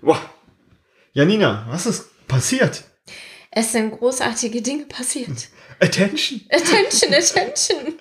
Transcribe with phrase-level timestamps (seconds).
[0.00, 0.20] Boah.
[1.12, 2.84] Janina, was ist passiert?
[3.50, 5.48] Es sind großartige Dinge passiert.
[5.80, 6.40] Attention.
[6.50, 7.94] Attention, attention.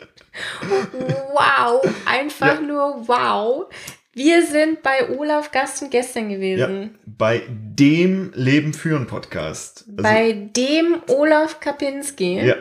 [1.34, 2.62] Wow, einfach Ja.
[2.62, 3.66] nur wow.
[4.14, 6.98] Wir sind bei Olaf Gast und gestern Ja, gewesen.
[7.06, 9.86] bei dem Leben führen Podcast.
[9.90, 12.40] Also, bei dem Olaf Kapinski.
[12.46, 12.56] ja.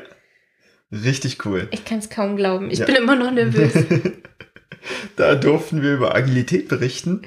[0.92, 1.66] Richtig cool.
[1.72, 2.70] Ich kann es kaum glauben.
[2.70, 2.84] Ich Ja.
[2.86, 3.72] bin immer noch nervös.
[5.16, 7.22] da durften wir über Agilität berichten.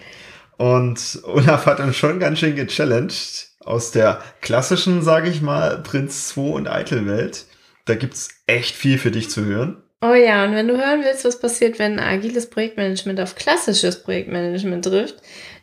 [0.60, 6.28] Und Olaf hat uns schon ganz schön gechallenged aus der klassischen, sage ich mal, Prinz
[6.30, 7.46] 2 und Eitel-Welt.
[7.86, 9.82] Da gibt's echt viel für dich zu hören.
[10.02, 14.84] Oh ja, und wenn du hören willst, was passiert, wenn agiles Projektmanagement auf klassisches Projektmanagement
[14.84, 15.16] trifft,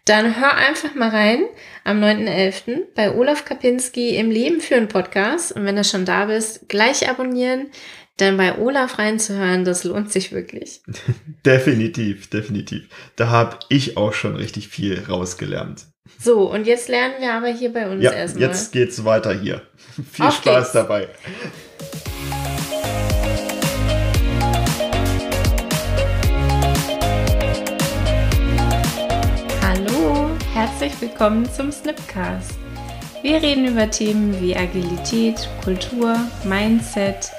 [0.07, 1.45] dann hör einfach mal rein
[1.85, 2.85] am 9.11.
[2.95, 5.53] bei Olaf Kapinski im Leben führen Podcast.
[5.53, 7.71] Und wenn du schon da bist, gleich abonnieren,
[8.17, 10.83] dann bei Olaf reinzuhören, das lohnt sich wirklich.
[11.47, 12.89] Definitiv, definitiv.
[13.17, 15.87] Da habe ich auch schon richtig viel rausgelernt.
[16.19, 18.49] So, und jetzt lernen wir aber hier bei uns Ja, erstmal.
[18.49, 19.63] jetzt geht's weiter hier.
[20.13, 20.73] Viel Auf Spaß geht's.
[20.73, 21.09] dabei.
[29.63, 32.53] Hallo, herzlich willkommen zum Snipcast.
[33.23, 37.31] Wir reden über Themen wie Agilität, Kultur, Mindset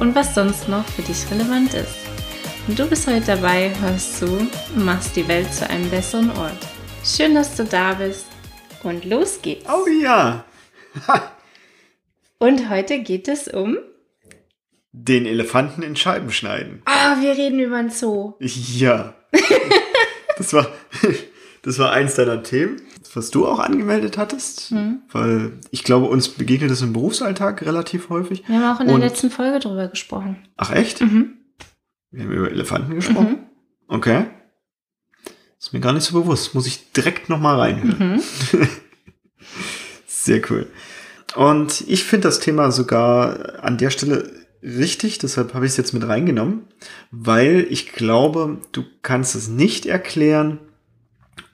[0.00, 1.94] und was sonst noch für dich relevant ist.
[2.66, 4.46] Und du bist heute dabei, hörst zu,
[4.76, 6.58] machst die Welt zu einem besseren Ort.
[7.04, 8.26] Schön, dass du da bist
[8.82, 9.66] und los geht's.
[9.68, 10.44] Oh ja.
[12.40, 13.78] Und heute geht es um,
[14.92, 16.82] Den Elefanten in Scheiben schneiden.
[16.84, 18.34] ah, wir reden über ein Zoo.
[18.40, 19.14] Ja.
[20.36, 20.68] Das war,
[21.68, 22.80] das war eins deiner Themen,
[23.14, 24.70] was du auch angemeldet hattest.
[24.70, 25.02] Hm.
[25.12, 28.42] Weil ich glaube, uns begegnet es im Berufsalltag relativ häufig.
[28.48, 30.36] Wir haben auch in der Und- letzten Folge drüber gesprochen.
[30.56, 31.00] Ach echt?
[31.02, 31.34] Mhm.
[32.10, 33.28] Wir haben über Elefanten gesprochen.
[33.30, 33.38] Mhm.
[33.88, 34.24] Okay.
[35.60, 36.54] Ist mir gar nicht so bewusst.
[36.54, 38.14] Muss ich direkt nochmal reinhören.
[38.16, 38.22] Mhm.
[40.06, 40.66] Sehr cool.
[41.36, 45.92] Und ich finde das Thema sogar an der Stelle richtig, deshalb habe ich es jetzt
[45.92, 46.62] mit reingenommen,
[47.10, 50.58] weil ich glaube, du kannst es nicht erklären,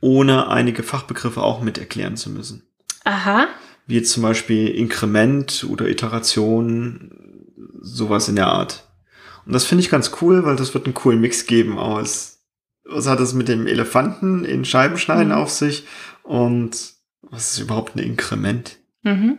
[0.04, 2.62] ohne einige Fachbegriffe auch mit erklären zu müssen.
[3.04, 3.46] Aha.
[3.86, 7.10] Wie zum Beispiel Inkrement oder Iteration,
[7.80, 8.86] sowas in der Art.
[9.46, 12.42] Und das finde ich ganz cool, weil das wird einen coolen Mix geben aus,
[12.84, 15.38] was hat es mit dem Elefanten in Scheiben schneiden Mhm.
[15.38, 15.86] auf sich
[16.22, 16.76] und
[17.22, 18.76] was ist überhaupt ein Inkrement?
[19.02, 19.38] Mhm.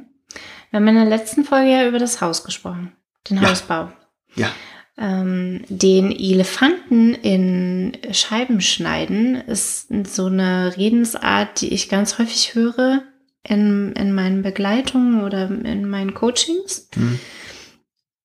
[0.71, 2.91] Wir haben in der letzten Folge ja über das Haus gesprochen,
[3.29, 3.49] den Ja.
[3.49, 3.91] Hausbau.
[4.35, 4.49] Ja.
[4.97, 13.03] Ähm, den Elefanten in Scheiben schneiden ist so eine Redensart, die ich ganz häufig höre
[13.43, 16.89] in, in meinen Begleitungen oder in meinen Coachings.
[16.95, 17.19] Hm.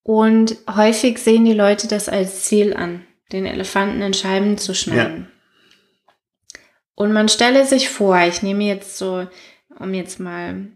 [0.02, 5.28] Und häufig sehen die Leute das als Ziel an, den Elefanten in Scheiben zu schneiden.
[6.94, 9.26] Und man stelle sich vor, ich nehme jetzt so,
[9.78, 10.66] um jetzt mal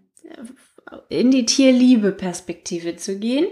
[1.09, 3.47] in die Tierliebe-Perspektive zu gehen.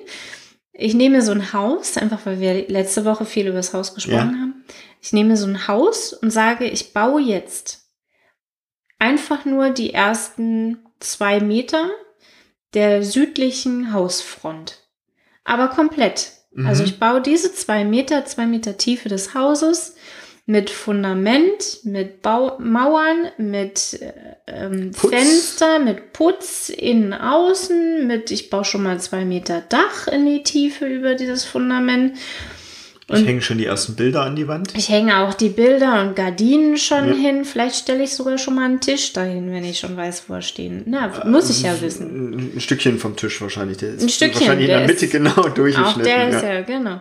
[0.73, 4.15] Ich nehme so ein Haus, einfach weil wir letzte Woche viel über das Haus gesprochen
[4.35, 4.41] Ja.
[4.41, 4.65] haben.
[5.01, 7.87] Ich nehme so ein Haus und sage, ich baue jetzt
[8.99, 11.91] einfach nur die ersten zwei Meter
[12.75, 14.79] der südlichen Hausfront.
[15.45, 16.33] Aber komplett.
[16.53, 16.67] Mhm.
[16.67, 19.97] Also ich baue diese zwei Meter, zwei Meter Tiefe des Hauses
[20.47, 24.13] mit Fundament, mit Bau Mauern, mit äh,
[24.49, 24.93] ähm.
[24.93, 30.43] Fenster, mit Putz innen, außen, mit ich baue schon mal zwei Meter Dach in die
[30.43, 32.17] Tiefe über dieses Fundament.
[33.09, 34.73] Ich Und- hänge schon die ersten Bilder an die Wand.
[34.77, 37.15] Ich hänge auch die Bilder und Gardinen schon Ja.
[37.15, 37.45] hin.
[37.45, 40.43] Vielleicht stelle ich sogar schon mal einen Tisch dahin, wenn ich schon weiß, wo er
[40.43, 40.83] stehen.
[40.87, 42.53] Na, muss ich ja wissen.
[42.55, 43.79] Ein, Stückchen vom Tisch wahrscheinlich.
[43.79, 46.01] Der ist Ein Stückchen, wahrscheinlich in der der Mitte ist- genau durchgeschnitten.
[46.01, 46.53] Auch der ist ja.
[46.55, 47.01] ja, genau.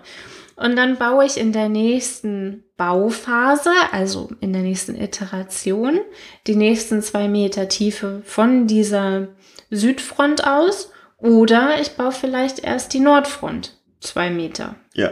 [0.61, 5.99] Und dann baue ich in der nächsten Bauphase, also in der nächsten Iteration,
[6.45, 9.29] die nächsten zwei Meter Tiefe von dieser
[9.71, 10.91] Südfront aus.
[11.17, 14.75] Oder ich baue vielleicht erst die Nordfront, zwei Meter.
[14.93, 15.11] ja.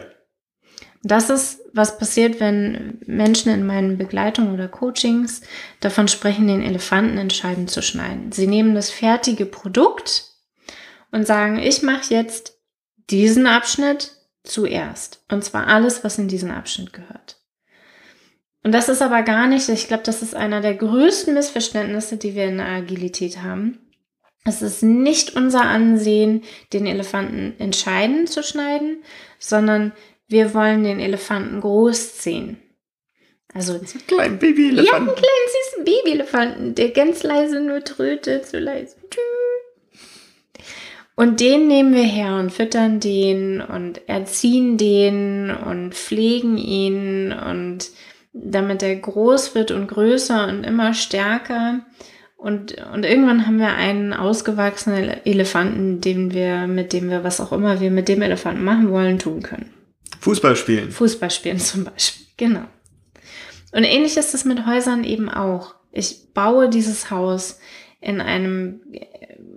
[1.02, 5.42] Das ist, was passiert, wenn Menschen in meinen Begleitungen oder Coachings
[5.80, 8.34] davon sprechen, den Elefanten in Scheiben zu schneiden.
[8.34, 10.26] Sie nehmen das fertige Produkt
[11.14, 12.59] und sagen, ich mache jetzt
[13.09, 14.19] diesen Abschnitt
[14.49, 15.23] zuerst.
[15.31, 17.37] Und zwar alles, was in diesen Abschnitt gehört.
[18.63, 22.35] Und das ist aber gar nicht, ich glaube, das ist einer der größten Missverständnisse, die
[22.35, 23.79] wir in der Agilität haben.
[24.46, 26.43] Es ist nicht unser Ansehen,
[26.73, 29.03] den Elefanten in Scheiben zu schneiden,
[29.37, 29.93] sondern
[30.28, 32.57] wir wollen den Elefanten großziehen.
[33.53, 34.96] Also, So ein kleiner ja, Baby-Elefant.
[34.96, 38.96] einen kleinen süßen Babyelefanten, der ganz leise nur trötet, so leise.
[41.20, 47.90] Und den nehmen wir her und füttern den und erziehen den und pflegen ihn und
[48.32, 51.82] damit er groß wird und größer und immer stärker.
[52.38, 57.52] Und, und irgendwann haben wir einen ausgewachsenen Elefanten, den wir, mit dem wir, was auch
[57.52, 59.74] immer wir mit dem Elefanten machen wollen, tun können.
[60.22, 60.90] Fußball spielen.
[60.90, 62.64] Fußball spielen zum Beispiel, genau.
[63.74, 65.76] Und ähnlich ist es mit Häusern eben auch.
[65.92, 67.60] Ich baue dieses Haus
[68.00, 68.80] in einem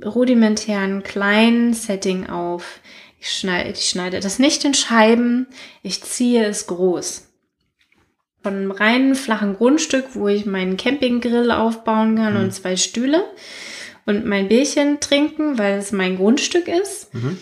[0.05, 2.81] rudimentären kleinen Setting auf.
[3.21, 5.47] Ich schneide, ich schneide das nicht in Scheiben,
[5.83, 7.29] ich ziehe es groß.
[8.43, 12.41] Von einem reinen flachen Grundstück, wo ich meinen Campinggrill aufbauen kann mhm.
[12.41, 13.25] und zwei Stühle
[14.05, 17.15] und mein Bierchen trinken, weil es mein Grundstück ist.
[17.15, 17.39] Mhm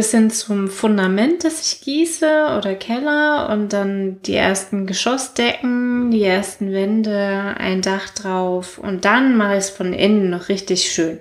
[0.00, 6.22] bis hin zum Fundament, das ich gieße oder Keller und dann die ersten Geschossdecken, die
[6.22, 11.20] ersten Wände, ein Dach drauf und dann mache ich es von innen noch richtig schön.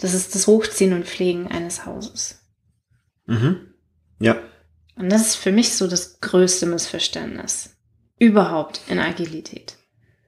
[0.00, 2.40] Das ist das Hochziehen und Pflegen eines Hauses.
[3.26, 3.74] Mhm.
[4.18, 4.40] Ja.
[4.96, 7.76] Und das ist für mich so das größte Missverständnis
[8.18, 9.76] überhaupt in Agilität.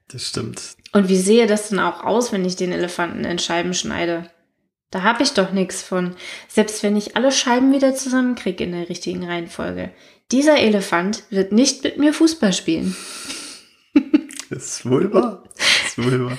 [0.07, 0.77] Das stimmt.
[0.93, 4.31] Und wie sehe das denn auch aus, wenn ich den Elefanten in Scheiben schneide?
[4.91, 6.15] Da habe ich doch nichts von.
[6.49, 9.91] Selbst wenn ich alle Scheiben wieder zusammenkriege in der richtigen Reihenfolge.
[10.33, 12.97] Dieser Elefant wird nicht mit mir Fußball spielen.
[14.51, 15.45] Das ist wohl wahr.
[15.59, 16.39] Das ist wohl wahr.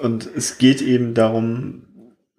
[0.00, 1.84] Und es geht eben darum,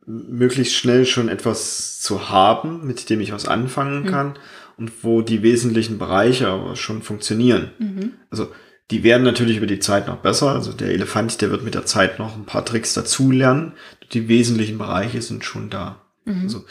[0.05, 4.07] möglichst schnell schon etwas zu haben, mit dem ich was anfangen mhm.
[4.07, 4.33] kann mhm.
[4.77, 7.71] und wo die wesentlichen Bereiche aber schon funktionieren.
[7.79, 8.13] Mhm.
[8.29, 8.51] Also
[8.91, 10.49] die werden natürlich über die Zeit noch besser.
[10.51, 13.73] Also der Elefant, der wird mit der Zeit noch ein paar Tricks dazulernen.
[14.13, 16.01] Die wesentlichen Bereiche sind schon da.
[16.25, 16.41] Mhm.
[16.43, 16.65] Also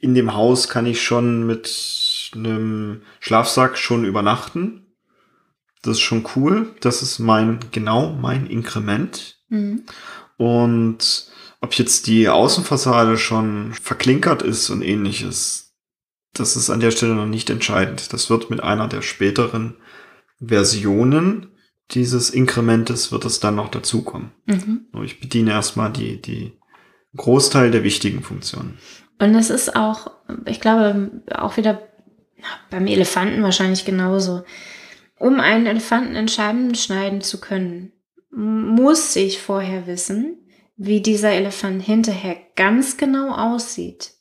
[0.00, 4.86] in dem Haus kann ich schon mit einem Schlafsack schon übernachten.
[5.82, 6.74] Das ist schon cool.
[6.80, 9.38] Das ist mein, genau mein Inkrement.
[9.48, 9.84] Mhm.
[10.38, 11.30] Und
[11.60, 15.74] ob jetzt die Außenfassade schon verklinkert ist und ähnliches,
[16.32, 18.12] das ist an der Stelle noch nicht entscheidend.
[18.12, 19.76] Das wird mit einer der späteren
[20.44, 21.48] Versionen
[21.90, 24.32] dieses Inkrementes wird es dann noch dazukommen.
[24.46, 24.86] Mhm.
[25.04, 26.52] Ich bediene erstmal die, die
[27.16, 28.78] Großteil der wichtigen Funktionen.
[29.18, 30.10] Und es ist auch,
[30.46, 31.82] ich glaube, auch wieder
[32.70, 34.42] beim Elefanten wahrscheinlich genauso.
[35.18, 37.92] Um einen Elefanten in Scheiben schneiden zu können,
[38.30, 40.38] muss ich vorher wissen,
[40.76, 44.14] wie dieser Elefant hinterher ganz genau aussieht.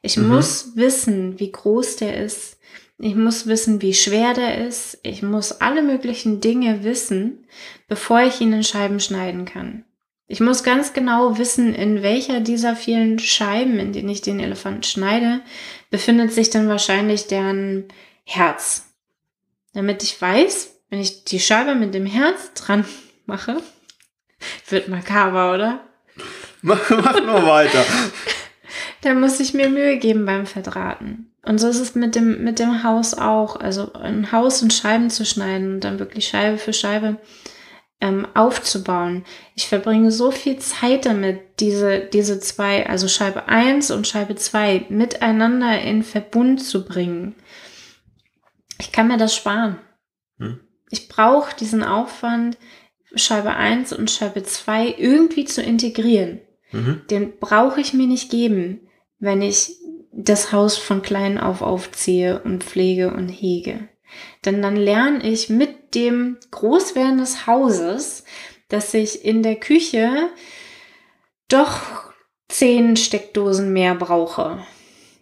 [0.00, 0.28] Ich mhm.
[0.28, 2.57] muss wissen, wie groß der ist,
[2.98, 4.98] ich muss wissen, wie schwer der ist.
[5.02, 7.46] Ich muss alle möglichen Dinge wissen,
[7.86, 9.84] bevor ich ihn in Scheiben schneiden kann.
[10.26, 14.84] Ich muss ganz genau wissen, in welcher dieser vielen Scheiben, in denen ich den Elefant
[14.84, 15.40] schneide,
[15.90, 17.84] befindet sich dann wahrscheinlich deren
[18.24, 18.92] Herz.
[19.72, 22.84] Damit ich weiß, wenn ich die Scheibe mit dem Herz dran
[23.26, 23.62] mache,
[24.68, 25.80] wird makaber, oder?
[26.62, 27.84] Mach, mach nur weiter.
[29.02, 31.32] dann muss ich mir Mühe geben beim Verdrahten.
[31.44, 33.56] Und so ist es mit dem, mit dem Haus auch.
[33.56, 37.18] Also ein Haus in Scheiben zu schneiden und dann wirklich Scheibe für Scheibe
[38.00, 39.24] ähm, aufzubauen.
[39.54, 44.86] Ich verbringe so viel Zeit damit, diese, diese zwei, also Scheibe 1 und Scheibe 2
[44.88, 47.34] miteinander in Verbund zu bringen.
[48.78, 49.78] Ich kann mir das sparen.
[50.38, 50.60] Hm.
[50.90, 52.56] Ich brauche diesen Aufwand,
[53.14, 56.40] Scheibe 1 und Scheibe 2 irgendwie zu integrieren.
[56.72, 57.02] Mhm.
[57.10, 58.87] Den brauche ich mir nicht geben,
[59.18, 59.76] wenn ich
[60.12, 63.88] das Haus von klein auf aufziehe und pflege und hege.
[64.44, 68.24] Denn dann lerne ich mit dem Großwerden des Hauses,
[68.68, 70.10] dass ich in der Küche
[71.48, 72.12] doch
[72.48, 74.58] zehn Steckdosen mehr brauche.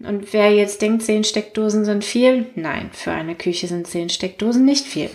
[0.00, 4.64] Und wer jetzt denkt, zehn Steckdosen sind viel, nein, für eine Küche sind zehn Steckdosen
[4.64, 5.10] nicht viel.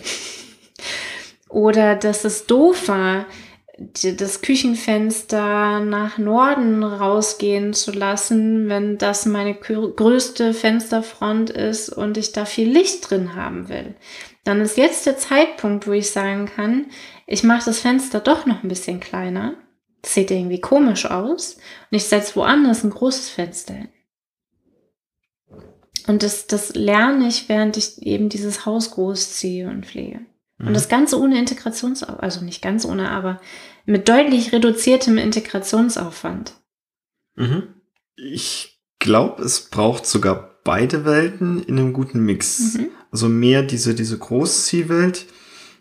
[1.48, 3.26] Oder dass es doof war,
[3.78, 12.32] das Küchenfenster nach Norden rausgehen zu lassen, wenn das meine größte Fensterfront ist und ich
[12.32, 13.94] da viel Licht drin haben will.
[14.44, 16.86] Dann ist jetzt der Zeitpunkt, wo ich sagen kann,
[17.26, 19.54] ich mache das Fenster doch noch ein bisschen kleiner.
[20.02, 21.54] Das sieht irgendwie komisch aus.
[21.54, 23.88] Und ich setze woanders ein großes Fenster hin.
[26.08, 30.20] Und das, das lerne ich, während ich eben dieses Haus großziehe und pflege.
[30.68, 33.40] Und das Ganze ohne Integrationsaufwand, also nicht ganz ohne, aber
[33.84, 36.52] mit deutlich reduziertem Integrationsaufwand.
[37.34, 37.64] Mhm.
[38.16, 42.74] Ich glaube, es braucht sogar beide Welten in einem guten Mix.
[42.74, 42.88] Mhm.
[43.10, 45.26] Also mehr diese, diese Großzielwelt.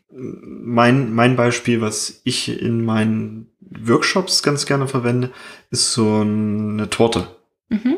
[0.09, 5.31] Mein, mein Beispiel, was ich in meinen Workshops ganz gerne verwende,
[5.69, 7.27] ist so eine Torte.
[7.69, 7.97] Mhm.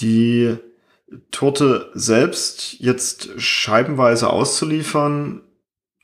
[0.00, 0.56] Die
[1.30, 5.42] Torte selbst jetzt scheibenweise auszuliefern,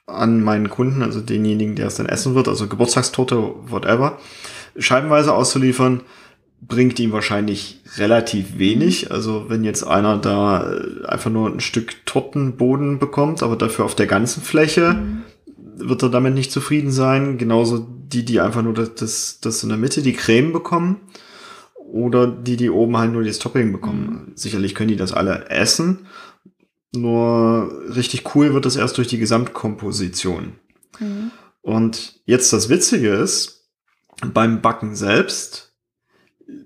[0.07, 3.37] an meinen Kunden, also denjenigen, der es dann essen wird, also Geburtstagstorte,
[3.69, 4.19] whatever,
[4.77, 6.03] scheibenweise auszuliefern,
[6.61, 9.11] bringt ihm wahrscheinlich relativ wenig.
[9.11, 13.97] Also wenn jetzt einer da äh, einfach nur ein Stück Tortenboden bekommt, aber dafür auf
[13.97, 15.23] der ganzen Fläche, mhm.
[15.77, 17.37] wird er damit nicht zufrieden sein.
[17.37, 21.01] Genauso die, die einfach nur das, das, das in der Mitte, die Creme bekommen.
[21.77, 24.27] Oder die, die oben halt nur das Topping bekommen.
[24.29, 24.33] Mhm.
[24.37, 26.07] Sicherlich können die das alle essen.
[26.95, 30.55] Nur richtig cool wird es erst durch die Gesamtkomposition.
[30.99, 31.31] Mhm.
[31.63, 33.71] Und jetzt das Witzige ist,
[34.33, 35.73] beim Backen selbst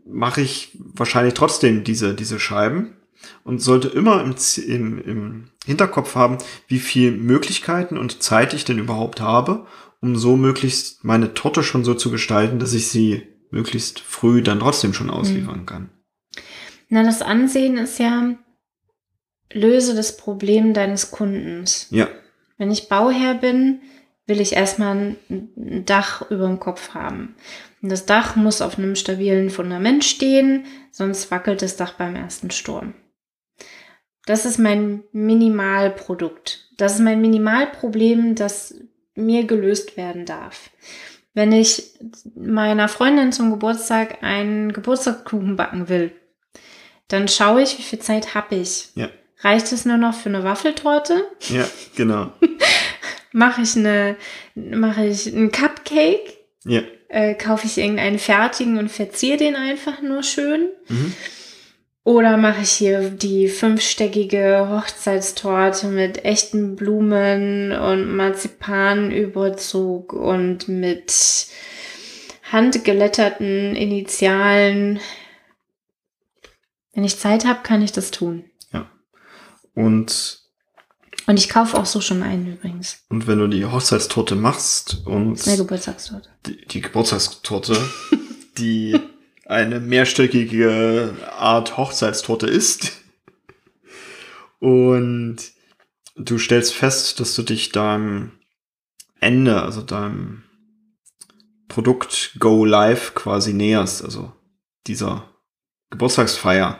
[0.06, 2.96] mache ich wahrscheinlich trotzdem diese, diese Scheiben
[3.44, 4.34] und sollte immer im,
[4.66, 9.66] im, im Hinterkopf haben, wie viel Möglichkeiten und Zeit ich denn überhaupt habe,
[10.00, 14.60] um so möglichst meine Torte schon so zu gestalten, dass ich sie möglichst früh dann
[14.60, 15.66] trotzdem schon ausliefern mhm.
[15.66, 15.90] kann.
[16.88, 18.34] Na, das Ansehen ist ja,
[19.52, 21.88] löse das Problem deines Kundens.
[21.90, 22.08] Ja.
[22.58, 23.80] Wenn ich Bauherr bin,
[24.26, 27.36] will ich erstmal ein Dach über dem Kopf haben.
[27.82, 32.50] Und das Dach muss auf einem stabilen Fundament stehen, sonst wackelt das Dach beim ersten
[32.50, 32.94] Sturm.
[34.26, 36.68] Das ist mein Minimalprodukt.
[36.76, 38.74] Das ist mein Minimalproblem, das
[39.14, 40.70] mir gelöst werden darf.
[41.32, 41.94] Wenn ich
[42.34, 46.12] meiner Freundin zum Geburtstag einen Geburtstagskuchen backen will,
[47.08, 48.88] dann schaue ich, wie viel Zeit habe ich.
[48.94, 49.10] Ja.
[49.40, 51.24] Reicht es nur noch für eine Waffeltorte?
[51.48, 52.32] Ja, genau.
[53.32, 54.16] mache ich eine,
[54.54, 56.38] mache ich einen Cupcake?
[56.64, 56.82] Ja.
[57.08, 60.70] Äh, kaufe ich irgendeinen fertigen und verziehe den einfach nur schön?
[60.88, 61.12] Mhm.
[62.06, 71.12] Oder mache ich hier die fünfstöckige Hochzeitstorte mit echten Blumen und Marzipanüberzug und mit
[72.52, 75.00] handgeletterten Initialen.
[76.94, 78.44] Wenn ich Zeit habe, kann ich das tun.
[79.76, 80.46] Und
[81.26, 83.04] und ich kaufe auch so schon einen übrigens.
[83.08, 85.46] Und wenn du die Hochzeitstorte machst und.
[85.46, 86.28] Eine Geburtstagstorte.
[86.46, 87.76] Die, die Geburtstagstorte,
[88.58, 88.98] die
[89.44, 92.92] eine mehrstöckige Art Hochzeitstorte ist.
[94.60, 95.38] Und
[96.16, 98.32] du stellst fest, dass du dich deinem
[99.20, 100.44] Ende, also deinem
[101.68, 104.32] Produkt Go Live quasi näherst, also
[104.86, 105.28] dieser
[105.90, 106.78] Geburtstagsfeier,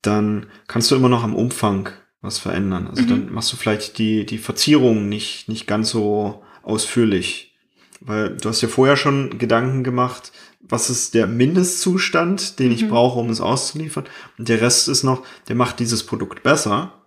[0.00, 1.90] dann kannst du immer noch am Umfang
[2.26, 2.86] was verändern.
[2.88, 3.08] Also mhm.
[3.08, 7.54] dann machst du vielleicht die, die Verzierung nicht, nicht ganz so ausführlich.
[8.00, 12.74] Weil du hast ja vorher schon Gedanken gemacht, was ist der Mindestzustand, den mhm.
[12.74, 14.04] ich brauche, um es auszuliefern.
[14.36, 17.06] Und der Rest ist noch, der macht dieses Produkt besser.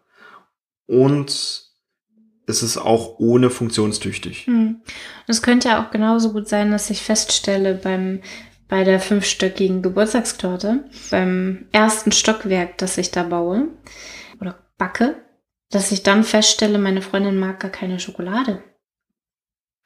[0.87, 1.67] Und
[2.47, 4.47] es ist auch ohne funktionstüchtig.
[4.47, 4.81] Mhm.
[5.27, 8.21] Es könnte ja auch genauso gut sein, dass ich feststelle beim
[8.69, 13.67] bei der fünfstöckigen Geburtstagstorte, beim ersten Stockwerk, das ich da baue,
[14.79, 15.23] backe,
[15.69, 18.63] dass ich dann feststelle, meine Freundin mag gar keine Schokolade.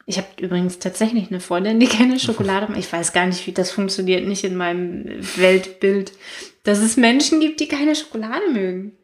[0.05, 2.77] Ich habe übrigens tatsächlich eine Freundin, die keine Schokolade mag.
[2.77, 5.05] Ich weiß gar nicht, wie das funktioniert, nicht in meinem
[5.37, 6.13] Weltbild,
[6.63, 8.97] dass es Menschen gibt, die keine Schokolade mögen.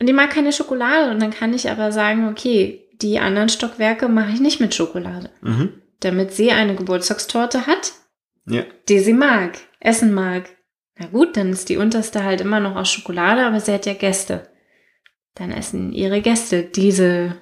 [0.00, 1.10] Und die mag keine Schokolade.
[1.10, 5.30] Und dann kann ich aber sagen, okay, die anderen Stockwerke mache ich nicht mit Schokolade.
[5.42, 5.80] Mhm.
[6.00, 7.92] Damit sie eine Geburtstagstorte hat,
[8.46, 8.64] ja.
[8.88, 10.50] die sie mag, essen mag.
[10.96, 13.94] Na gut, dann ist die unterste halt immer noch aus Schokolade, aber sie hat ja
[13.94, 14.48] Gäste.
[15.34, 17.36] Dann essen ihre Gäste diese,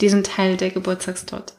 [0.00, 1.54] diesen Teil der Geburtstagstorte.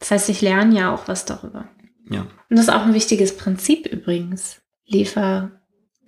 [0.00, 1.68] Das heißt, ich lerne ja auch was darüber.
[2.08, 2.22] Ja.
[2.22, 4.60] Und das ist auch ein wichtiges Prinzip übrigens.
[4.86, 5.52] Liefer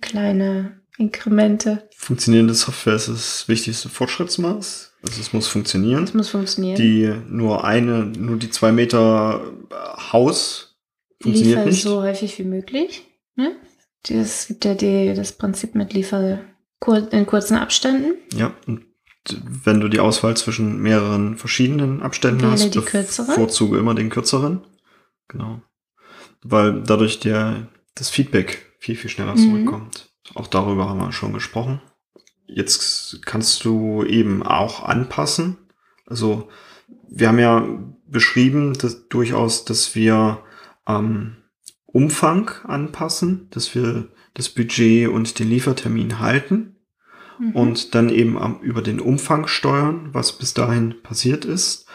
[0.01, 1.89] kleine Inkremente.
[1.95, 4.93] Funktionierende Software ist das wichtigste Fortschrittsmaß.
[5.01, 6.03] Also es muss funktionieren.
[6.03, 6.75] Es muss funktionieren.
[6.75, 9.41] Die nur eine, nur die zwei Meter
[10.11, 10.77] Haus
[11.21, 11.83] funktioniert Liefer nicht.
[11.83, 13.05] so häufig wie möglich.
[13.35, 13.55] Ne?
[14.07, 16.39] Es gibt ja die, das Prinzip mit Liefer
[17.11, 18.15] in kurzen Abständen.
[18.33, 18.85] Ja, und
[19.63, 24.65] wenn du die Auswahl zwischen mehreren verschiedenen Abständen Wähle hast, die bevorzuge immer den kürzeren.
[25.29, 25.61] Genau.
[26.43, 29.49] Weil dadurch der, das Feedback viel, viel schneller mhm.
[29.49, 30.09] zurückkommt.
[30.35, 31.81] Auch darüber haben wir schon gesprochen.
[32.47, 35.57] Jetzt kannst du eben auch anpassen.
[36.05, 36.49] Also
[37.09, 37.65] wir haben ja
[38.05, 40.43] beschrieben, dass durchaus, dass wir
[40.87, 41.37] ähm,
[41.93, 46.75] Umfang anpassen, dass wir das Budget und den Liefertermin halten
[47.39, 47.51] mhm.
[47.51, 51.85] und dann eben über den Umfang steuern, was bis dahin passiert ist.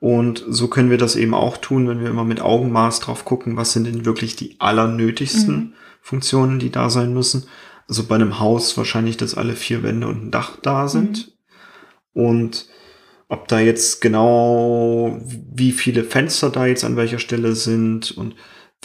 [0.00, 3.56] Und so können wir das eben auch tun, wenn wir immer mit Augenmaß drauf gucken,
[3.56, 5.72] was sind denn wirklich die allernötigsten mhm.
[6.02, 7.46] Funktionen, die da sein müssen.
[7.88, 11.32] Also bei einem Haus wahrscheinlich, dass alle vier Wände und ein Dach da sind.
[12.12, 12.22] Mhm.
[12.22, 12.68] Und
[13.28, 18.34] ob da jetzt genau, wie viele Fenster da jetzt an welcher Stelle sind und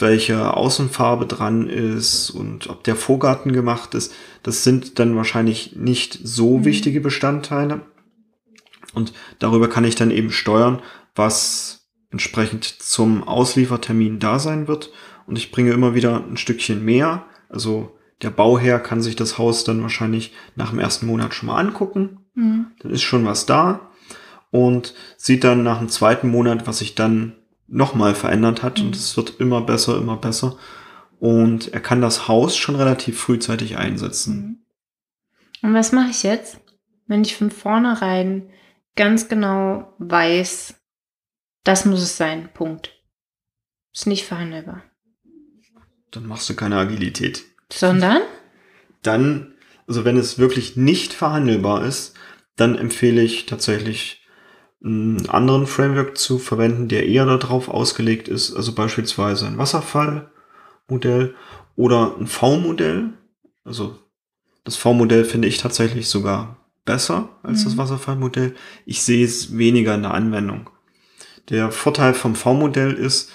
[0.00, 4.12] welche Außenfarbe dran ist und ob der Vorgarten gemacht ist.
[4.42, 6.64] Das sind dann wahrscheinlich nicht so mhm.
[6.64, 7.82] wichtige Bestandteile.
[8.94, 10.80] Und darüber kann ich dann eben steuern,
[11.14, 14.90] was entsprechend zum Ausliefertermin da sein wird.
[15.26, 17.24] Und ich bringe immer wieder ein Stückchen mehr.
[17.48, 21.58] Also der Bauherr kann sich das Haus dann wahrscheinlich nach dem ersten Monat schon mal
[21.58, 22.18] angucken.
[22.34, 22.66] Mhm.
[22.80, 23.90] Dann ist schon was da.
[24.50, 27.36] und sieht dann nach dem zweiten Monat, was sich dann
[27.70, 28.86] nochmal verändert hat Mhm.
[28.86, 30.58] und es wird immer besser, immer besser.
[31.18, 34.64] Und er kann das Haus schon relativ frühzeitig einsetzen.
[35.62, 35.68] Mhm.
[35.68, 36.58] Und was mache ich jetzt,
[37.06, 38.50] wenn ich von vornherein
[38.96, 40.74] ganz genau weiß,
[41.64, 42.96] das muss es sein, Punkt.
[43.92, 44.82] Ist nicht verhandelbar.
[46.10, 47.44] Dann machst du keine Agilität.
[47.72, 48.22] Sondern?
[49.02, 49.54] Dann,
[49.86, 52.14] also wenn es wirklich nicht verhandelbar ist,
[52.56, 54.19] dann empfehle ich tatsächlich
[54.82, 61.34] einen anderen Framework zu verwenden, der eher darauf ausgelegt ist, also beispielsweise ein Wasserfallmodell
[61.76, 63.10] oder ein V-Modell.
[63.64, 63.98] Also
[64.64, 67.78] das V-Modell finde ich tatsächlich sogar besser als das Mhm.
[67.78, 68.54] Wasserfallmodell.
[68.86, 70.70] Ich sehe es weniger in der Anwendung.
[71.50, 73.30] Der Vorteil vom V-Modell ist,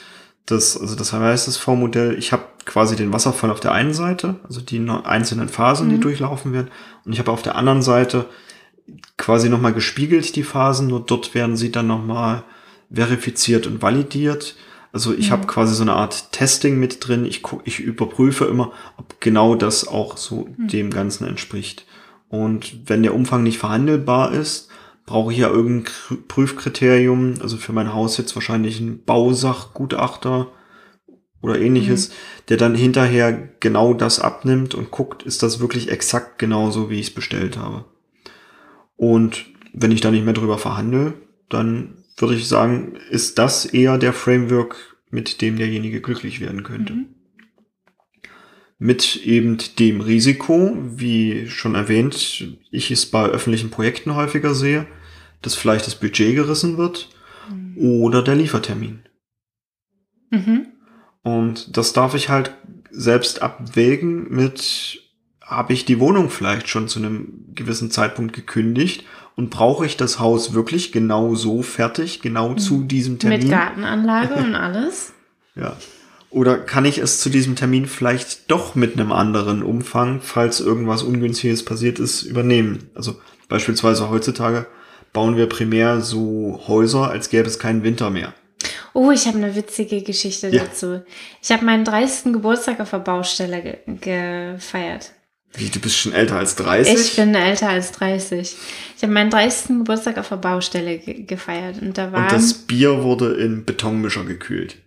[0.46, 4.40] dass, also das heißt das V-Modell, ich habe quasi den Wasserfall auf der einen Seite,
[4.44, 6.02] also die einzelnen Phasen, die Mhm.
[6.02, 6.70] durchlaufen werden,
[7.06, 8.26] und ich habe auf der anderen Seite
[9.18, 12.44] quasi nochmal gespiegelt die Phasen, nur dort werden sie dann nochmal
[12.92, 14.56] verifiziert und validiert.
[14.92, 15.32] Also ich Mhm.
[15.34, 17.26] habe quasi so eine Art Testing mit drin.
[17.26, 20.68] Ich, guck, ich überprüfe immer, ob genau das auch so Mhm.
[20.68, 21.86] dem Ganzen entspricht.
[22.30, 24.70] Und wenn der Umfang nicht verhandelbar ist,
[25.06, 27.36] brauche ich ja irgendein Kr- Prüfkriterium.
[27.42, 30.48] Also für mein Haus jetzt wahrscheinlich ein Bausachgutachter
[31.42, 32.12] oder ähnliches,
[32.50, 37.08] der dann hinterher genau das abnimmt und guckt, ist das wirklich exakt genauso, wie ich
[37.10, 37.86] es bestellt habe.
[38.98, 41.14] Und wenn ich da nicht mehr drüber verhandle,
[41.50, 46.94] dann würde ich sagen, ist das eher der Framework, mit dem derjenige glücklich werden könnte.
[46.94, 47.06] Mhm.
[48.78, 54.86] Mit eben dem Risiko, wie schon erwähnt, ich es bei öffentlichen Projekten häufiger sehe,
[55.42, 57.10] dass vielleicht das Budget gerissen wird
[57.78, 59.00] oder der Liefertermin.
[60.32, 60.68] Mhm.
[61.24, 62.52] Und das darf ich halt
[62.92, 65.02] selbst abwägen mit,
[65.46, 70.20] habe ich die Wohnung vielleicht schon zu einem gewissen Zeitpunkt gekündigt und brauche ich das
[70.20, 73.40] Haus wirklich genau so fertig, genau zu diesem Termin?
[73.42, 75.14] Mit Gartenanlage und alles.
[75.56, 75.76] Ja.
[76.30, 81.02] Oder kann ich es zu diesem Termin vielleicht doch mit einem anderen Umfang, falls irgendwas
[81.04, 82.90] Ungünstiges passiert ist, übernehmen?
[82.94, 83.16] Also
[83.48, 84.66] beispielsweise heutzutage
[85.14, 88.34] bauen wir primär so Häuser, als gäbe es keinen Winter mehr.
[88.94, 90.64] Oh, ich habe eine witzige Geschichte Ja.
[90.64, 91.04] dazu.
[91.42, 92.34] Ich habe meinen 30.
[92.34, 95.12] Geburtstag auf der Baustelle ge gefeiert.
[95.58, 96.94] Wie, du bist schon älter als 30?
[96.94, 98.56] Ich bin älter als 30.
[98.98, 99.78] Ich habe meinen 30.
[99.80, 104.24] Geburtstag auf der Baustelle ge gefeiert und da waren Und das Bier wurde in Betonmischer
[104.26, 104.78] gekühlt.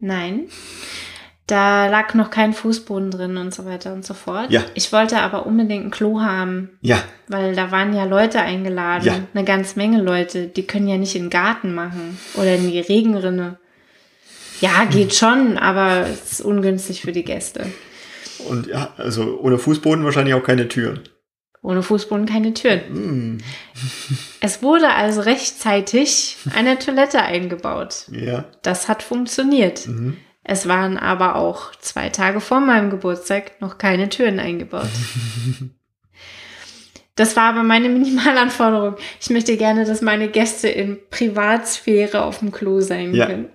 [0.00, 0.42] nein,
[1.46, 4.50] da lag noch kein Fußboden drin und so weiter und so fort.
[4.52, 4.62] Ja.
[4.74, 9.14] Ich wollte aber unbedingt ein Klo haben, Ja, weil da waren ja Leute eingeladen, Ja.
[9.34, 12.78] eine ganz Menge Leute, die können ja nicht in den Garten machen oder in die
[12.78, 13.58] Regenrinne.
[14.60, 17.66] Ja, geht schon, aber es ist ungünstig für die Gäste.
[18.48, 21.00] Und ja, also ohne Fußboden wahrscheinlich auch keine Türen.
[21.62, 22.80] Ohne Fußboden keine Türen.
[22.88, 23.38] Hm,
[24.40, 28.06] Es wurde also rechtzeitig eine Toilette eingebaut.
[28.10, 28.46] ja.
[28.62, 29.86] Das hat funktioniert.
[29.86, 30.16] Mhm.
[30.42, 34.88] Es waren aber auch zwei Tage vor meinem Geburtstag noch keine Türen eingebaut.
[37.16, 38.96] Das war aber meine Minimalanforderung.
[39.20, 43.26] Ich möchte gerne, dass meine Gäste in Privatsphäre auf dem Klo sein Ja.
[43.26, 43.50] können.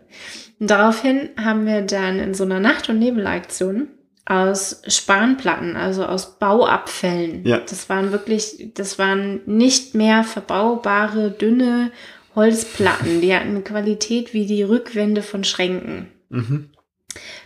[0.60, 3.88] Und daraufhin haben wir dann in so einer Nacht- und Nebelaktion
[4.26, 7.46] aus Spanplatten, also aus Bauabfällen.
[7.46, 7.60] Ja.
[7.60, 11.92] Das waren wirklich, das waren nicht mehr verbaubare, dünne
[12.36, 13.22] Holzplatten.
[13.22, 16.70] Die hatten eine Qualität wie die Rückwände von Schränken Mhm.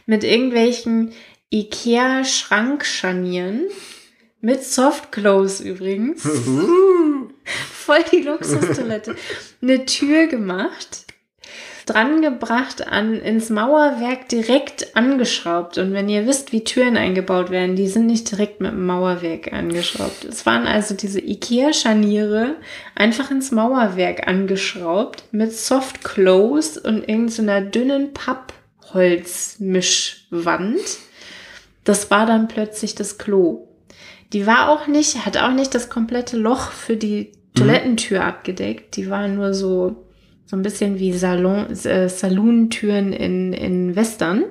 [0.06, 1.12] mit irgendwelchen
[1.52, 3.64] Ikea-Schrankscharnieren.
[4.42, 6.24] Mit Softclose übrigens.
[7.74, 9.16] Voll die Luxustoilette.
[9.62, 11.06] Eine Tür gemacht.
[11.90, 15.80] Dran gebracht an, ins Mauerwerk direkt angeschraubt.
[15.80, 19.52] Und wenn ihr wisst, wie Türen eingebaut werden, die sind nicht direkt mit dem Mauerwerk
[19.52, 20.24] angeschraubt.
[20.26, 22.58] Es waren also diese Ikea-Scharniere
[22.94, 30.80] einfach ins Mauerwerk angeschraubt mit Softclose und irgendeiner dünnen Pappholzmischwand.
[31.84, 33.68] Das war dann plötzlich das Klo.
[34.32, 38.96] Die war auch nicht, hat auch nicht das komplette Loch für die Toilettentür abgedeckt.
[38.96, 40.06] Die war nur so,
[40.50, 44.46] so ein bisschen wie Salon, äh, Salontüren in, in Western.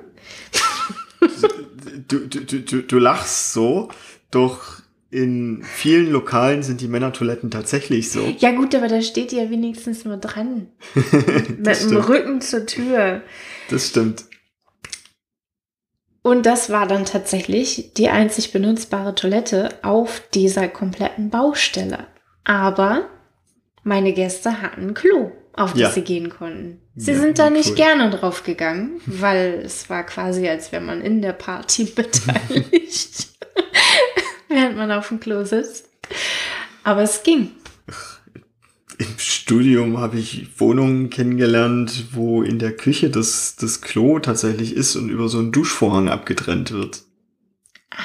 [2.07, 3.89] Du, du, du, du, lachst so,
[4.31, 4.81] doch
[5.11, 8.21] in vielen Lokalen sind die Männertoiletten tatsächlich so.
[8.37, 10.69] Ja gut, aber da steht die ja wenigstens nur dran.
[10.95, 12.07] Mit dem stimmt.
[12.07, 13.21] Rücken zur Tür.
[13.69, 14.23] Das stimmt.
[16.21, 22.07] Und das war dann tatsächlich die einzig benutzbare Toilette auf dieser kompletten Baustelle.
[22.45, 23.09] Aber
[23.83, 25.91] meine Gäste hatten Klo, auf das Ja.
[25.91, 26.79] sie gehen konnten.
[26.95, 27.75] Sie Ja, sind da nicht cool.
[27.75, 33.27] gerne drauf gegangen, weil es war quasi, als wäre man in der Party beteiligt,
[34.47, 35.89] während man auf dem Klo sitzt.
[36.83, 37.51] Aber es ging.
[38.97, 44.95] Im Studium habe ich Wohnungen kennengelernt, wo in der Küche das, das Klo tatsächlich ist
[44.97, 47.03] und über so einen Duschvorhang abgetrennt wird.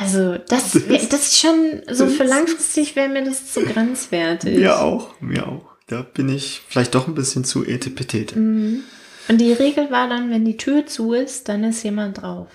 [0.00, 4.56] Also, das, das ist schon, so für langfristig wäre mir das zu grenzwertig.
[4.56, 5.73] Mir auch, mir auch.
[5.86, 8.38] Da bin ich vielleicht doch ein bisschen zu etepetete.
[8.38, 8.82] Mhm.
[9.28, 12.48] Und die Regel war dann, wenn die Tür zu ist, dann ist jemand drauf.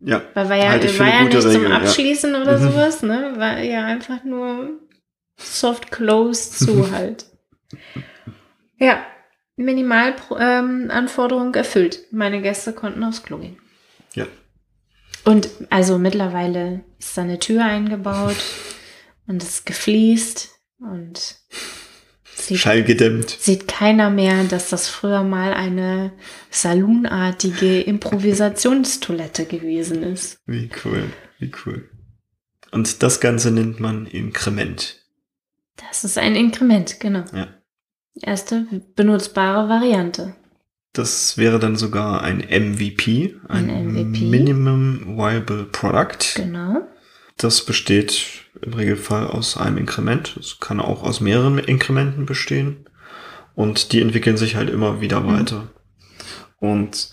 [0.00, 0.22] Ja.
[0.34, 1.76] Weil war ja, für war ja nicht zum Regel, ja.
[1.78, 2.62] Abschließen oder Mhm.
[2.62, 3.34] sowas, ne?
[3.36, 4.80] War ja einfach nur
[5.36, 7.26] soft closed zu halt.
[8.78, 9.04] Ja,
[9.56, 12.00] Minimalanforderung ähm, erfüllt.
[12.10, 13.58] Meine Gäste konnten aufs Klo gehen.
[14.14, 14.26] Ja.
[15.24, 18.36] Und also mittlerweile ist da eine Tür eingebaut
[19.26, 21.36] und es ist gefliest und
[22.42, 23.30] sieht, Schallgedämmt.
[23.30, 26.12] sieht keiner mehr, dass das früher mal eine
[26.50, 30.38] salonartige Improvisationstoilette gewesen ist.
[30.46, 31.04] Wie cool,
[31.38, 31.88] wie cool.
[32.70, 34.98] Und das Ganze nennt man Inkrement.
[35.76, 37.24] Das ist ein Inkrement, genau.
[37.34, 37.48] Ja.
[38.20, 40.34] Erste benutzbare Variante.
[40.92, 44.26] Das wäre dann sogar ein MVP, ein, Ein MVP.
[44.26, 46.34] Minimum Viable Product.
[46.36, 46.86] Genau.
[47.38, 50.36] Das besteht im Regelfall aus einem Inkrement.
[50.38, 52.88] Es kann auch aus mehreren Inkrementen bestehen.
[53.54, 55.26] Und die entwickeln sich halt immer wieder Mhm.
[55.26, 55.68] weiter.
[56.58, 57.10] Und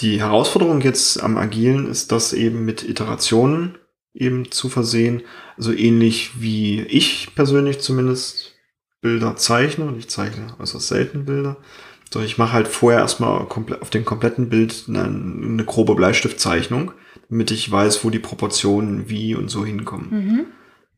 [0.00, 3.78] die Herausforderung jetzt am Agilen ist, das eben mit Iterationen
[4.14, 5.22] eben zu versehen.
[5.56, 8.54] Also ähnlich wie ich persönlich zumindest
[9.00, 9.86] Bilder zeichne.
[9.86, 11.56] Und ich zeichne äußerst selten Bilder.
[12.12, 13.46] So, ich mache halt vorher erstmal
[13.80, 16.92] auf dem kompletten Bild eine, eine grobe Bleistiftzeichnung,
[17.28, 20.08] damit ich weiß, wo die Proportionen wie und so hinkommen.
[20.10, 20.46] Mhm.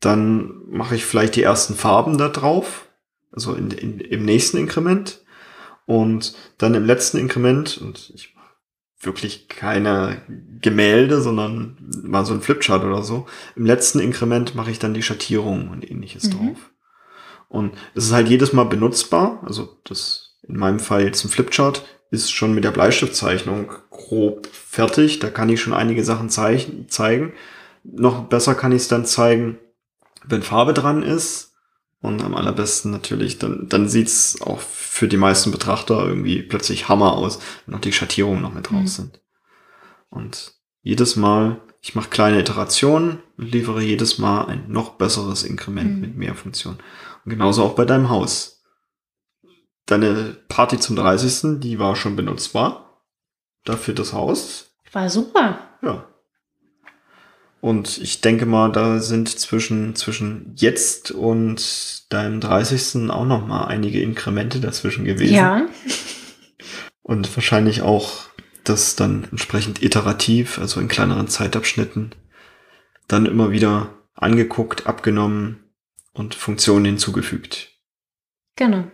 [0.01, 2.87] Dann mache ich vielleicht die ersten Farben da drauf,
[3.31, 5.23] also in, in, im nächsten Inkrement.
[5.85, 8.49] Und dann im letzten Inkrement, und ich mache
[9.01, 10.21] wirklich keine
[10.61, 13.25] Gemälde, sondern mal so ein Flipchart oder so.
[13.55, 16.31] Im letzten Inkrement mache ich dann die Schattierung und ähnliches Mhm.
[16.31, 16.71] drauf.
[17.49, 19.41] Und es ist halt jedes Mal benutzbar.
[19.45, 25.19] Also das in meinem Fall jetzt ein Flipchart ist schon mit der Bleistiftzeichnung grob fertig.
[25.19, 27.33] Da kann ich schon einige Sachen zeichnen, zeigen.
[27.83, 29.57] Noch besser kann ich es dann zeigen,
[30.25, 31.49] wenn Farbe dran ist.
[32.03, 37.13] Und am allerbesten natürlich, dann, dann sieht's auch für die meisten Betrachter irgendwie plötzlich Hammer
[37.13, 38.87] aus, wenn auch die Schattierungen noch mit drauf Mhm.
[38.87, 39.21] sind.
[40.09, 45.93] Und jedes Mal, ich mache kleine Iterationen und liefere jedes Mal ein noch besseres Inkrement
[45.95, 46.01] Mhm.
[46.01, 46.79] mit mehr Funktionen.
[47.23, 48.63] Und genauso auch bei deinem Haus.
[49.85, 51.59] Deine Party zum 30.
[51.59, 53.03] die war schon benutzbar.
[53.63, 54.71] Dafür das Haus.
[54.91, 55.59] War super.
[55.83, 56.07] Ja.
[57.61, 63.11] Und ich denke mal, da sind zwischen, zwischen jetzt und deinem 30.
[63.11, 65.35] auch noch mal einige Inkremente dazwischen gewesen.
[65.35, 65.67] Ja.
[67.03, 68.29] Und wahrscheinlich auch
[68.63, 72.15] das dann entsprechend iterativ, also in kleineren Zeitabschnitten,
[73.07, 75.63] dann immer wieder angeguckt, abgenommen
[76.13, 77.69] und Funktionen hinzugefügt.
[78.55, 78.85] Genau.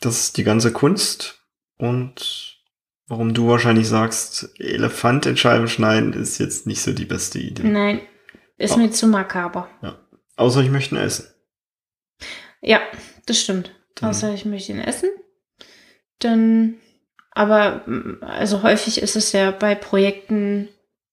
[0.00, 1.42] Das ist die ganze Kunst
[1.76, 2.62] und
[3.08, 7.64] warum du wahrscheinlich sagst, Elefant in Scheiben schneiden ist jetzt nicht so die beste Idee.
[7.64, 8.00] Nein,
[8.58, 9.68] ist mir zu makaber.
[10.36, 11.26] Außer ich möchte ihn essen.
[12.60, 12.80] Ja,
[13.26, 13.70] das stimmt.
[13.96, 15.08] Dann- Außer ich möchte ihn essen.
[16.18, 16.74] Dann,
[17.30, 20.68] aber mm, also häufig ist es ja bei Projekten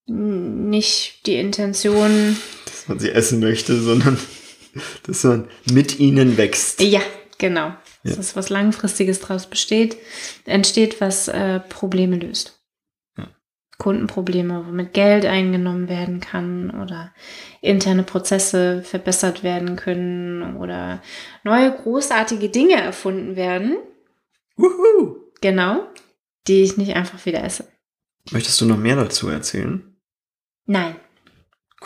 [0.06, 2.36] nicht die Intention.
[2.66, 4.18] Dass man sie essen möchte, sondern
[5.06, 6.80] dass man mit ihnen wächst.
[6.80, 7.00] Ja,
[7.38, 7.68] genau.
[7.68, 7.76] Ja.
[8.02, 9.96] Das ist was Langfristiges daraus besteht,
[10.44, 12.58] entsteht, was äh, Probleme löst.
[13.78, 17.12] Kundenprobleme, womit Geld eingenommen werden kann oder
[17.60, 21.02] interne Prozesse verbessert werden können oder
[21.42, 23.76] neue großartige Dinge erfunden werden.
[24.56, 25.16] Wuhu!
[25.40, 25.88] Genau.
[26.46, 27.66] Die ich nicht einfach wieder esse.
[28.30, 29.96] Möchtest du noch mehr dazu erzählen?
[30.66, 30.96] Nein.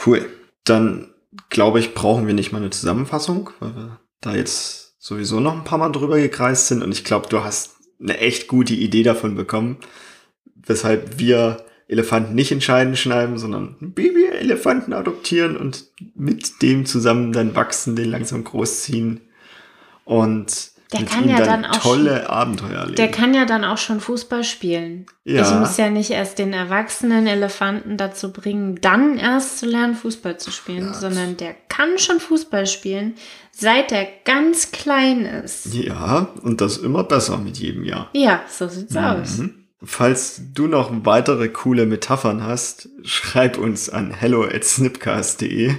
[0.06, 0.28] Cool.
[0.64, 1.14] Dann
[1.48, 5.64] glaube ich, brauchen wir nicht mal eine Zusammenfassung, weil wir da jetzt sowieso noch ein
[5.64, 9.34] paar Mal drüber gekreist sind und ich glaube, du hast eine echt gute Idee davon
[9.34, 9.78] bekommen,
[10.54, 17.54] weshalb wir Elefanten nicht in Scheiden schneiden, sondern Baby-Elefanten adoptieren und mit dem zusammen dann
[17.56, 19.22] wachsen, den langsam großziehen
[20.04, 22.96] und Der kann ja dann, dann auch tolle Abenteuer erleben.
[22.96, 25.06] Der kann ja dann auch schon Fußball spielen.
[25.24, 25.42] Ja.
[25.42, 30.38] Ich muss ja nicht erst den erwachsenen Elefanten dazu bringen, dann erst zu lernen, Fußball
[30.38, 30.94] zu spielen, Ja.
[30.94, 33.14] sondern der kann schon Fußball spielen,
[33.50, 35.74] seit er ganz klein ist.
[35.74, 38.08] ja, und das immer besser mit jedem Jahr.
[38.14, 39.40] Ja, so sieht's aus.
[39.82, 45.74] Falls du noch weitere coole Metaphern hast, schreib uns an hello at snipcast.de.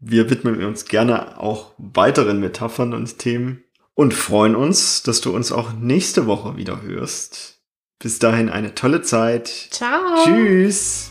[0.00, 3.64] Wir widmen uns gerne auch weiteren Metaphern und Themen
[3.94, 7.60] und freuen uns, dass du uns auch nächste Woche wieder hörst.
[7.98, 9.48] Bis dahin eine tolle Zeit.
[9.70, 10.24] Ciao.
[10.24, 11.10] Tschüss.